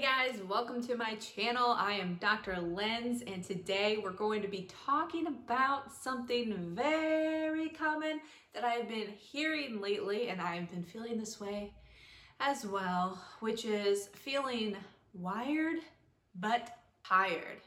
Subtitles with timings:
[0.00, 1.72] Hey guys, welcome to my channel.
[1.72, 2.56] I am Dr.
[2.58, 8.22] Lenz and today we're going to be talking about something very common
[8.54, 11.74] that I've been hearing lately and I've been feeling this way
[12.40, 14.74] as well, which is feeling
[15.12, 15.80] wired
[16.34, 17.60] but tired.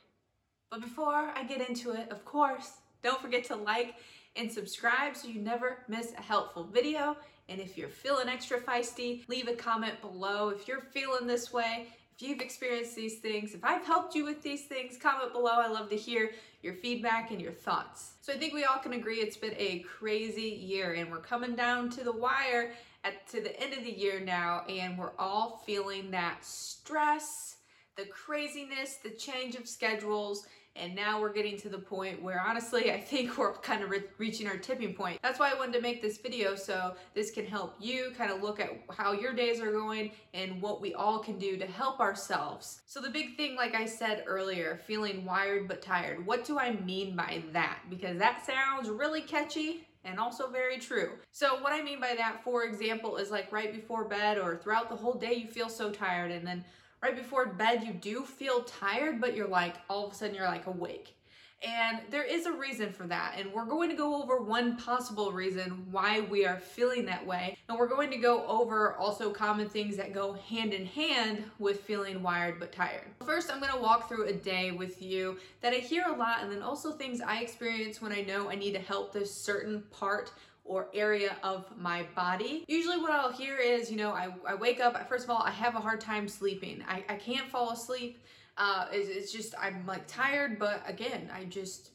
[0.72, 3.94] But before I get into it, of course, don't forget to like
[4.36, 7.16] and subscribe so you never miss a helpful video.
[7.48, 10.50] And if you're feeling extra feisty, leave a comment below.
[10.50, 14.44] If you're feeling this way, if you've experienced these things, if I've helped you with
[14.44, 15.54] these things, comment below.
[15.54, 18.14] I love to hear your feedback and your thoughts.
[18.22, 21.56] So I think we all can agree it's been a crazy year and we're coming
[21.56, 22.72] down to the wire
[23.04, 27.58] at to the end of the year now and we're all feeling that stress,
[27.98, 30.46] the craziness, the change of schedules,
[30.76, 34.04] and now we're getting to the point where honestly, I think we're kind of re
[34.18, 35.20] reaching our tipping point.
[35.22, 38.42] That's why I wanted to make this video so this can help you kind of
[38.42, 42.00] look at how your days are going and what we all can do to help
[42.00, 42.82] ourselves.
[42.86, 46.26] So the big thing, like I said earlier, feeling wired but tired.
[46.26, 47.80] What do I mean by that?
[47.90, 51.12] Because that sounds really catchy and also very true.
[51.32, 54.90] So what I mean by that, for example, is like right before bed or throughout
[54.90, 56.66] the whole day, you feel so tired and then
[57.04, 60.48] right before bed, you do feel tired, but you're like, all of a sudden you're
[60.48, 61.16] like awake.
[61.62, 63.36] And there is a reason for that.
[63.38, 67.58] And we're going to go over one possible reason why we are feeling that way.
[67.70, 71.82] And we're going to go over also common things that go hand in hand with
[71.82, 73.08] feeling wired but tired.
[73.26, 76.42] First, I'm going to walk through a day with you that I hear a lot
[76.42, 79.84] and then also things I experience when I know I need to help this certain
[79.90, 80.32] part
[80.66, 82.64] or area of my body.
[82.68, 85.52] Usually what I'll hear is, you know, I, I wake up, first of all, I
[85.52, 86.84] have a hard time sleeping.
[86.88, 88.24] I, I can't fall asleep.
[88.58, 91.90] Uh, it's, it's just, I'm like tired, but again, I just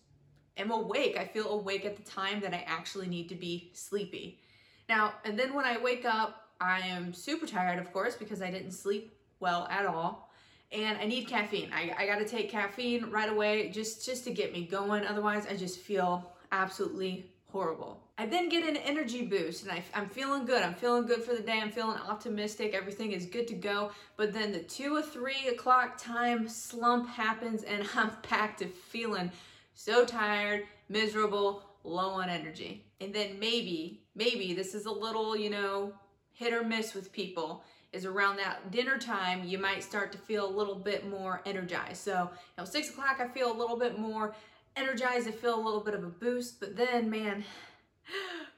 [0.56, 1.16] am awake.
[1.18, 4.40] I feel awake at the time that I actually need to be sleepy.
[4.88, 8.50] Now, and then when I wake up, I am super tired, of course, because I
[8.50, 10.32] didn't sleep well at all.
[10.72, 11.70] And I need caffeine.
[11.72, 15.06] I, I gotta take caffeine right away just, just to get me going.
[15.06, 17.98] Otherwise, I just feel absolutely horrible.
[18.16, 20.62] I then get an energy boost and I, am feeling good.
[20.62, 21.58] I'm feeling good for the day.
[21.60, 22.72] I'm feeling optimistic.
[22.72, 23.90] Everything is good to go.
[24.16, 29.32] But then the two or three o'clock time slump happens and I'm back to feeling
[29.74, 32.84] so tired, miserable, low on energy.
[33.00, 35.92] And then maybe, maybe this is a little, you know,
[36.32, 40.46] hit or miss with people is around that dinner time, you might start to feel
[40.46, 42.02] a little bit more energized.
[42.02, 44.34] So, you know, six o'clock, I feel a little bit more
[44.76, 47.44] energized, I feel a little bit of a boost, but then, man,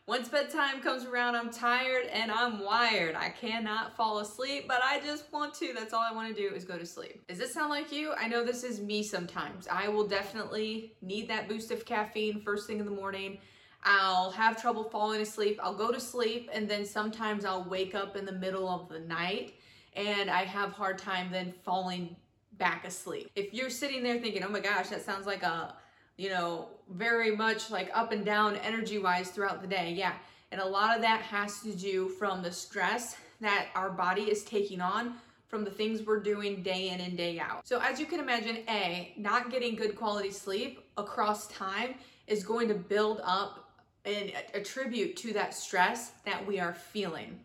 [0.07, 3.15] once bedtime comes around, I'm tired and I'm wired.
[3.15, 5.73] I cannot fall asleep, but I just want to.
[5.73, 7.27] That's all I want to do is go to sleep.
[7.29, 8.13] Does this sound like you?
[8.19, 9.69] I know this is me sometimes.
[9.71, 13.39] I will definitely need that boost of caffeine first thing in the morning.
[13.85, 15.59] I'll have trouble falling asleep.
[15.63, 19.01] I'll go to sleep and then sometimes I'll wake up in the middle of the
[19.01, 19.55] night
[19.95, 22.17] and I have hard time then falling
[22.59, 23.31] back asleep.
[23.35, 25.75] If you're sitting there thinking, oh my gosh, that sounds like a
[26.21, 29.95] you know, very much like up and down energy wise throughout the day.
[29.97, 30.13] Yeah.
[30.53, 34.45] And a lot of that has to do from the stress that our body is
[34.45, 35.15] taking on
[35.49, 37.67] from the things we're doing day in and day out.
[37.67, 41.95] So as you can imagine, A, not getting good quality sleep across time
[42.27, 43.71] is going to build up
[44.05, 47.41] and attribute to that stress that we are feeling.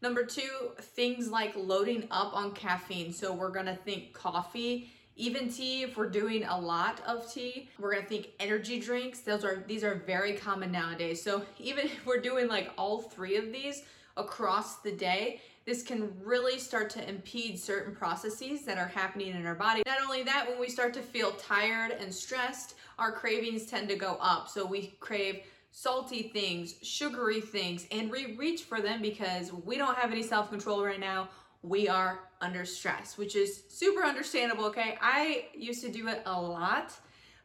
[0.00, 3.12] Number two, things like loading up on caffeine.
[3.12, 7.92] So we're gonna think coffee even tea, if we're doing a lot of tea, we're
[7.92, 9.20] gonna think energy drinks.
[9.20, 11.20] Those are these are very common nowadays.
[11.20, 13.82] So even if we're doing like all three of these
[14.16, 19.44] across the day, this can really start to impede certain processes that are happening in
[19.44, 19.82] our body.
[19.84, 23.96] Not only that, when we start to feel tired and stressed, our cravings tend to
[23.96, 24.48] go up.
[24.48, 25.40] So we crave
[25.72, 30.84] salty things, sugary things, and we reach for them because we don't have any self-control
[30.84, 31.28] right now
[31.62, 34.96] we are under stress, which is super understandable, okay?
[35.00, 36.92] I used to do it a lot,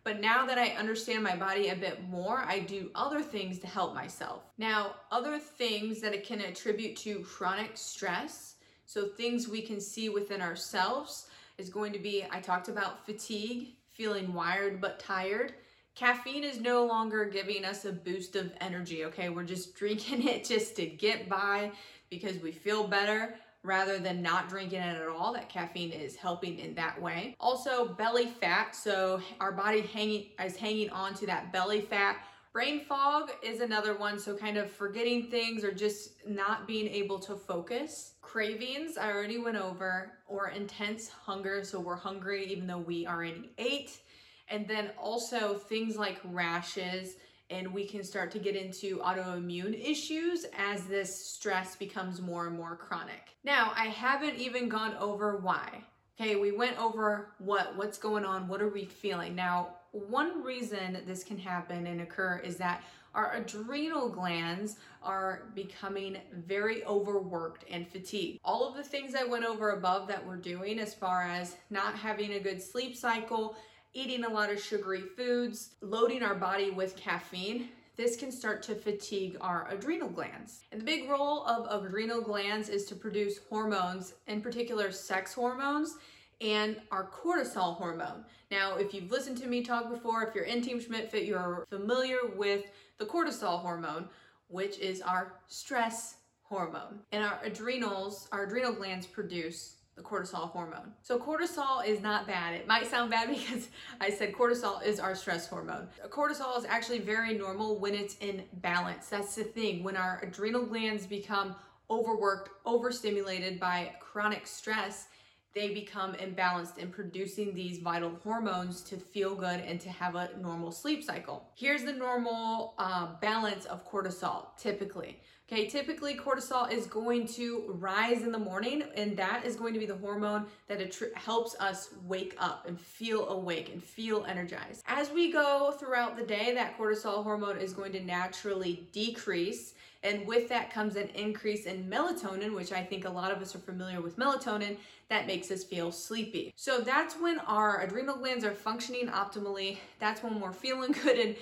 [0.03, 3.67] but now that I understand my body a bit more, I do other things to
[3.67, 4.43] help myself.
[4.57, 10.09] Now, other things that it can attribute to chronic stress, so things we can see
[10.09, 15.53] within ourselves, is going to be I talked about fatigue, feeling wired but tired.
[15.95, 19.29] Caffeine is no longer giving us a boost of energy, okay?
[19.29, 21.71] We're just drinking it just to get by
[22.09, 25.33] because we feel better rather than not drinking it at all.
[25.33, 27.35] That caffeine is helping in that way.
[27.39, 28.75] Also belly fat.
[28.75, 32.17] So our body hanging is hanging on to that belly fat.
[32.51, 34.19] Brain fog is another one.
[34.19, 38.13] So kind of forgetting things or just not being able to focus.
[38.21, 41.63] Cravings, I already went over, or intense hunger.
[41.63, 44.01] So we're hungry even though we already ate.
[44.49, 47.15] And then also things like rashes,
[47.49, 52.57] and we can start to get into autoimmune issues as this stress becomes more and
[52.57, 53.35] more chronic.
[53.43, 55.83] Now, I haven't even gone over why.
[56.19, 59.35] Okay, we went over what what's going on, what are we feeling?
[59.35, 62.83] Now, one reason this can happen and occur is that
[63.15, 68.39] our adrenal glands are becoming very overworked and fatigued.
[68.43, 71.95] All of the things I went over above that we're doing as far as not
[71.95, 73.55] having a good sleep cycle,
[73.93, 78.75] eating a lot of sugary foods, loading our body with caffeine, this can start to
[78.75, 80.61] fatigue our adrenal glands.
[80.71, 85.97] And the big role of adrenal glands is to produce hormones, in particular sex hormones
[86.41, 88.25] and our cortisol hormone.
[88.49, 91.65] Now, if you've listened to me talk before, if you're in Team Schmidt Fit, you're
[91.69, 92.65] familiar with
[92.97, 94.09] the cortisol hormone,
[94.47, 96.99] which is our stress hormone.
[97.11, 100.93] And our adrenals, our adrenal glands produce the cortisol hormone.
[101.01, 102.53] So cortisol is not bad.
[102.53, 103.69] It might sound bad because
[104.01, 105.87] I said cortisol is our stress hormone.
[106.09, 109.07] Cortisol is actually very normal when it's in balance.
[109.07, 109.83] That's the thing.
[109.83, 111.55] When our adrenal glands become
[111.89, 115.07] overworked, overstimulated by chronic stress,
[115.53, 120.29] they become imbalanced in producing these vital hormones to feel good and to have a
[120.41, 121.47] normal sleep cycle.
[121.55, 125.19] Here's the normal uh, balance of cortisol typically.
[125.51, 129.79] Okay, typically cortisol is going to rise in the morning, and that is going to
[129.79, 130.79] be the hormone that
[131.15, 134.83] helps us wake up and feel awake and feel energized.
[134.87, 139.73] As we go throughout the day, that cortisol hormone is going to naturally decrease
[140.03, 143.55] and with that comes an increase in melatonin, which I think a lot of us
[143.55, 144.77] are familiar with melatonin,
[145.09, 146.51] that makes us feel sleepy.
[146.55, 149.77] So that's when our adrenal glands are functioning optimally.
[149.99, 151.35] That's when we're feeling good and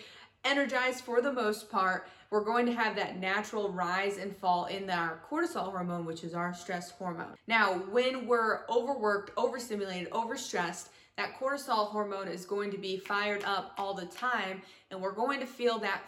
[0.46, 2.08] energized for the most part.
[2.30, 6.34] We're going to have that natural rise and fall in our cortisol hormone, which is
[6.34, 7.36] our stress hormone.
[7.48, 10.90] Now, when we're overworked, overstimulated, overstressed,
[11.22, 14.60] that cortisol hormone is going to be fired up all the time
[14.90, 16.02] and we're going to feel that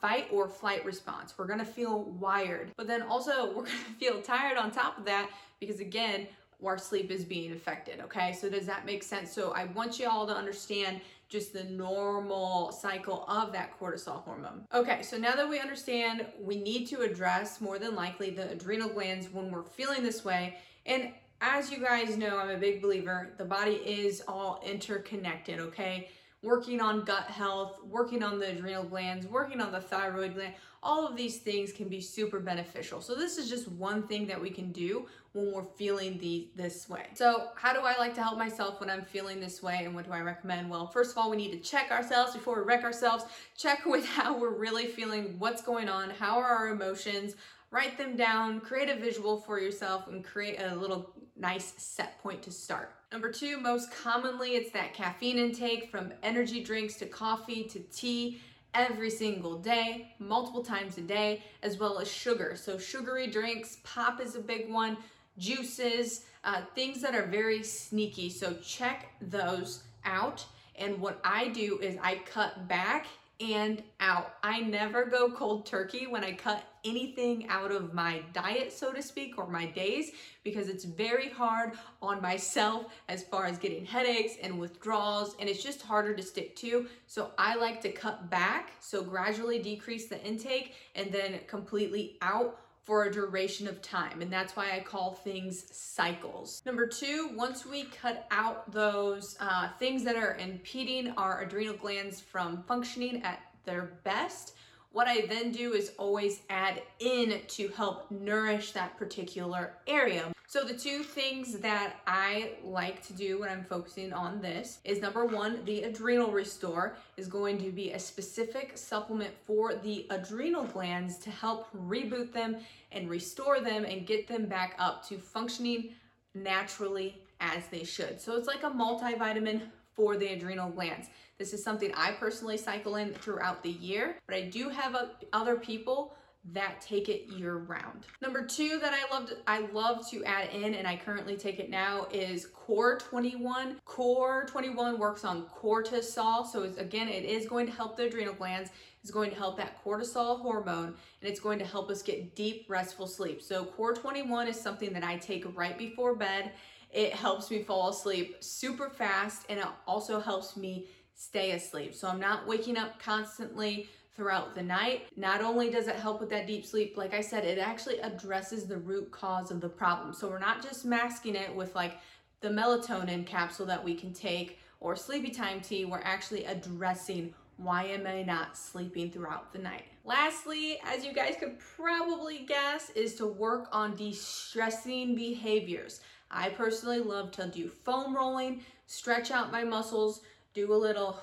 [0.00, 1.34] fight or flight response.
[1.38, 4.98] We're going to feel wired, but then also we're going to feel tired on top
[4.98, 6.26] of that because again,
[6.64, 8.00] our sleep is being affected.
[8.00, 9.32] Okay, so does that make sense?
[9.32, 14.66] So I want you all to understand just the normal cycle of that cortisol hormone.
[14.74, 18.88] Okay, so now that we understand, we need to address more than likely the adrenal
[18.88, 20.56] glands when we're feeling this way.
[20.84, 26.08] And as you guys know, I'm a big believer, the body is all interconnected, okay?
[26.42, 31.06] Working on gut health, working on the adrenal glands, working on the thyroid gland, all
[31.06, 33.00] of these things can be super beneficial.
[33.00, 36.88] So this is just one thing that we can do when we're feeling the, this
[36.88, 37.06] way.
[37.14, 40.06] So how do I like to help myself when I'm feeling this way and what
[40.06, 40.70] do I recommend?
[40.70, 43.24] Well, first of all, we need to check ourselves before we wreck ourselves.
[43.56, 47.34] Check with how we're really feeling, what's going on, how are our emotions,
[47.70, 52.42] write them down, create a visual for yourself, and create a little nice set point
[52.42, 52.94] to start.
[53.12, 58.40] Number two, most commonly, it's that caffeine intake from energy drinks to coffee to tea
[58.74, 62.54] every single day, multiple times a day, as well as sugar.
[62.56, 64.96] So, sugary drinks, pop is a big one,
[65.38, 68.28] juices, uh, things that are very sneaky.
[68.28, 70.44] So, check those out.
[70.76, 73.06] And what I do is I cut back
[73.40, 74.34] and out.
[74.42, 79.02] I never go cold turkey when I cut anything out of my diet, so to
[79.02, 80.12] speak, or my days,
[80.44, 85.62] because it's very hard on myself as far as getting headaches and withdrawals, and it's
[85.62, 86.86] just harder to stick to.
[87.06, 92.60] So I like to cut back, so gradually decrease the intake and then completely out
[92.88, 94.22] for a duration of time.
[94.22, 96.62] And that's why I call things cycles.
[96.64, 102.18] Number two, once we cut out those uh, things that are impeding our adrenal glands
[102.18, 104.54] from functioning at their best,
[104.92, 110.24] what I then do is always add in to help nourish that particular area.
[110.46, 115.02] So the two things that I like to do when I'm focusing on this is
[115.02, 120.64] number one, the adrenal restore is going to be a specific supplement for the adrenal
[120.64, 122.56] glands to help reboot them
[122.92, 125.90] and restore them and get them back up to functioning
[126.34, 128.18] naturally as they should.
[128.18, 129.60] So it's like a multivitamin
[129.98, 131.08] for the adrenal glands.
[131.38, 134.96] This is something I personally cycle in throughout the year, but I do have
[135.32, 136.14] other people
[136.52, 138.06] that take it year round.
[138.22, 141.58] Number two that I love to, I love to add in and I currently take
[141.58, 143.80] it now is Core 21.
[143.84, 146.46] Core 21 works on cortisol.
[146.46, 148.70] So again, it is going to help the adrenal glands.
[149.02, 152.66] It's going to help that cortisol hormone and it's going to help us get deep
[152.68, 153.42] restful sleep.
[153.42, 156.52] So Core 21 is something that I take right before bed.
[156.92, 161.94] It helps me fall asleep super fast and it also helps me stay asleep.
[161.94, 165.06] So I'm not waking up constantly throughout the night.
[165.16, 168.66] Not only does it help with that deep sleep, like I said, it actually addresses
[168.66, 170.12] the root cause of the problem.
[170.12, 171.98] So we're not just masking it with like
[172.40, 177.84] the melatonin capsule that we can take or sleepy time tea, we're actually addressing why
[177.84, 179.82] am I not sleeping throughout the night?
[180.04, 186.00] Lastly, as you guys could probably guess, is to work on de-stressing behaviors.
[186.30, 190.22] I personally love to do foam rolling, stretch out my muscles,
[190.54, 191.20] do a little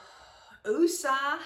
[0.66, 1.38] USA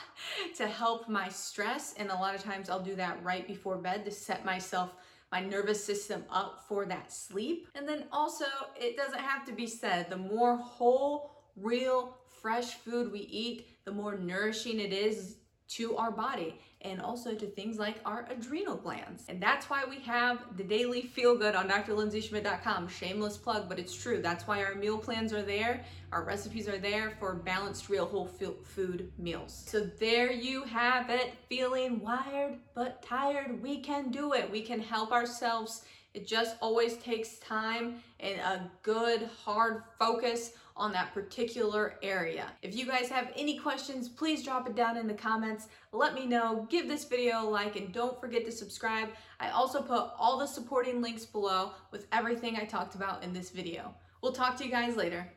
[0.55, 1.93] to help my stress.
[1.97, 4.91] And a lot of times I'll do that right before bed to set myself,
[5.31, 7.67] my nervous system up for that sleep.
[7.75, 13.11] And then also, it doesn't have to be said, the more whole, real, fresh food
[13.11, 15.37] we eat, the more nourishing it is
[15.69, 19.25] to our body and also to things like our adrenal glands.
[19.27, 22.87] And that's why we have the daily feel good on drlindsayschmidt.com.
[22.87, 24.21] Shameless plug, but it's true.
[24.21, 25.83] That's why our meal plans are there.
[26.11, 29.65] Our recipes are there for balanced, real whole food meals.
[29.67, 31.33] So there you have it.
[31.49, 33.61] Feeling wired but tired.
[33.61, 34.49] We can do it.
[34.49, 35.83] We can help ourselves.
[36.13, 42.47] It just always takes time and a good hard focus on that particular area.
[42.61, 45.67] If you guys have any questions, please drop it down in the comments.
[45.91, 46.65] Let me know.
[46.69, 49.09] Give this video a like and don't forget to subscribe.
[49.39, 53.51] I also put all the supporting links below with everything I talked about in this
[53.51, 53.93] video.
[54.21, 55.29] We'll talk to you guys later.